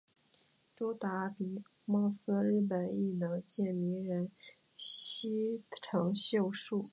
[0.75, 4.31] 周达明貌似日本艺能界名人
[4.75, 6.83] 西城秀树。